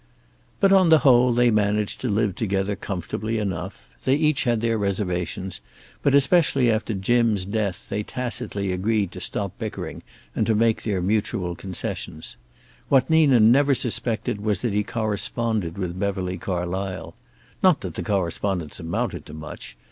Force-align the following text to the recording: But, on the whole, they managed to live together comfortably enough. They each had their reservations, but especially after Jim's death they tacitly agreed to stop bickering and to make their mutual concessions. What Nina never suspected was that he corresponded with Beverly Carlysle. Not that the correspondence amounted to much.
But, 0.59 0.71
on 0.71 0.89
the 0.89 0.97
whole, 1.05 1.31
they 1.31 1.51
managed 1.51 2.01
to 2.01 2.09
live 2.09 2.33
together 2.33 2.75
comfortably 2.75 3.37
enough. 3.37 3.87
They 4.03 4.15
each 4.15 4.45
had 4.45 4.59
their 4.59 4.75
reservations, 4.75 5.61
but 6.01 6.15
especially 6.15 6.71
after 6.71 6.95
Jim's 6.95 7.45
death 7.45 7.87
they 7.87 8.01
tacitly 8.01 8.71
agreed 8.71 9.11
to 9.11 9.21
stop 9.21 9.55
bickering 9.59 10.01
and 10.35 10.47
to 10.47 10.55
make 10.55 10.81
their 10.81 11.03
mutual 11.03 11.53
concessions. 11.55 12.35
What 12.89 13.11
Nina 13.11 13.39
never 13.39 13.75
suspected 13.75 14.41
was 14.41 14.63
that 14.63 14.73
he 14.73 14.83
corresponded 14.83 15.77
with 15.77 15.99
Beverly 15.99 16.39
Carlysle. 16.39 17.13
Not 17.61 17.81
that 17.81 17.93
the 17.93 18.01
correspondence 18.01 18.79
amounted 18.79 19.23
to 19.27 19.33
much. 19.35 19.77